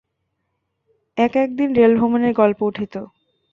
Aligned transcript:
এক 1.17 1.33
এক 1.35 1.49
দিন 1.55 1.69
রেলভ্রমণের 1.73 2.33
গল্প 2.33 2.59
উঠিত। 2.61 2.93